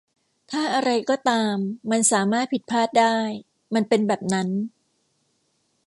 [0.51, 1.57] ถ้าอะไรก็ตาม
[1.91, 3.17] มันสามารถผิดพลาดได้
[3.73, 4.49] มันเป็นแบบนั้น